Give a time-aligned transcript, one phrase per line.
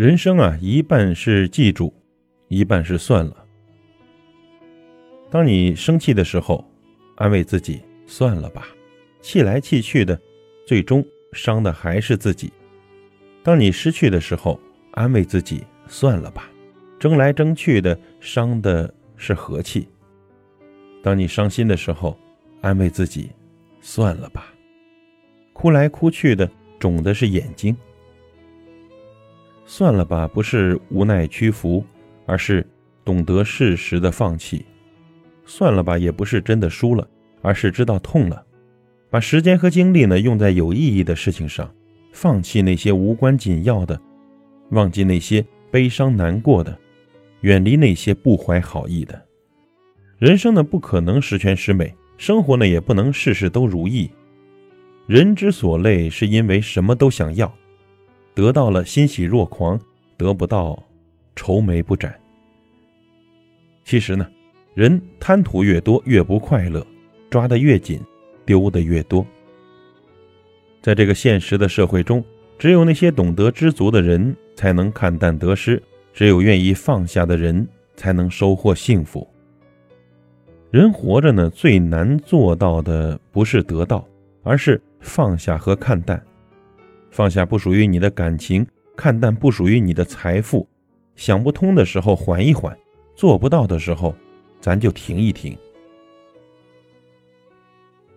[0.00, 1.92] 人生啊，一半是记住，
[2.48, 3.36] 一半是算了。
[5.28, 6.64] 当你生气的时候，
[7.16, 8.66] 安慰自己算了吧，
[9.20, 10.18] 气来气去的，
[10.66, 11.04] 最终
[11.34, 12.50] 伤的还是自己。
[13.42, 14.58] 当你失去的时候，
[14.92, 16.50] 安慰自己算了吧，
[16.98, 19.86] 争来争去的，伤的是和气。
[21.02, 22.18] 当你伤心的时候，
[22.62, 23.28] 安慰自己
[23.82, 24.46] 算了吧，
[25.52, 27.76] 哭来哭去的，肿的是眼睛。
[29.72, 31.84] 算了吧，不是无奈屈服，
[32.26, 32.66] 而是
[33.04, 34.66] 懂得适时的放弃。
[35.46, 37.08] 算了吧，也不是真的输了，
[37.40, 38.44] 而是知道痛了。
[39.10, 41.72] 把时间和精力呢用在有意义的事情上，
[42.10, 43.98] 放弃那些无关紧要的，
[44.70, 46.76] 忘记那些悲伤难过的，
[47.42, 49.24] 远离那些不怀好意的。
[50.18, 54.10] 人生呢不可能十全十美，生活呢也不能事事都如意。
[55.06, 57.54] 人之所累，是因为什么都想要。
[58.34, 59.78] 得到了欣喜若狂，
[60.16, 60.82] 得不到
[61.34, 62.14] 愁眉不展。
[63.84, 64.26] 其实呢，
[64.74, 66.86] 人贪图越多越不快乐，
[67.28, 68.00] 抓得越紧，
[68.44, 69.26] 丢得越多。
[70.80, 72.24] 在这个现实的社会中，
[72.58, 79.26] 只有那些懂得知足的人才能看淡得失，只有愿意放下的人才能收获幸福。
[80.70, 84.06] 人活着呢，最难做到的不是得到，
[84.42, 86.22] 而是放下和看淡。
[87.10, 88.66] 放下不属于你的感情，
[88.96, 90.68] 看淡不属于你的财富，
[91.16, 92.76] 想不通的时候缓一缓，
[93.14, 94.14] 做不到的时候，
[94.60, 95.56] 咱就停一停。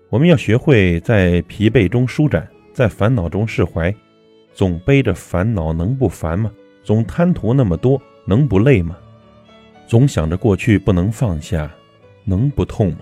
[0.09, 3.94] 我们要学会在疲惫中舒展，在烦恼中释怀。
[4.53, 6.52] 总背着烦恼能不烦吗？
[6.83, 8.95] 总贪图那么多能不累吗？
[9.88, 11.73] 总想着过去不能放下，
[12.23, 12.99] 能不痛吗？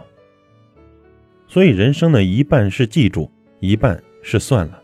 [1.47, 4.80] 所以人生的，一半是记住，一半是算了。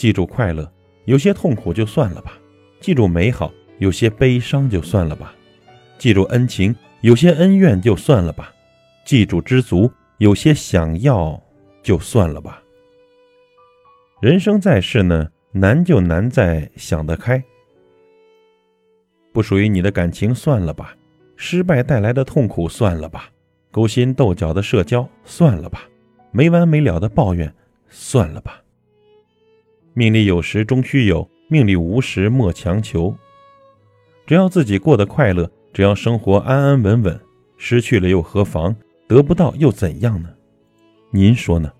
[0.00, 0.66] 记住快乐，
[1.04, 2.32] 有些痛苦就算了吧；
[2.80, 5.34] 记住美好，有些悲伤就算了吧；
[5.98, 8.46] 记住恩情，有些恩怨就算了吧；
[9.04, 11.38] 记住知足，有些想要
[11.82, 12.62] 就算了吧。
[14.22, 17.44] 人生在世呢，难就难在想得开。
[19.34, 20.96] 不属于你的感情算了吧，
[21.36, 23.28] 失败带来的痛苦算了吧，
[23.70, 25.82] 勾心斗角的社交算了吧，
[26.32, 27.54] 没完没了的抱怨
[27.90, 28.62] 算了吧。
[30.00, 33.14] 命里有时终须有，命里无时莫强求。
[34.26, 37.20] 只要自己过得快乐，只要生活安安稳稳，
[37.58, 38.74] 失去了又何妨？
[39.06, 40.30] 得不到又怎样呢？
[41.10, 41.70] 您说呢？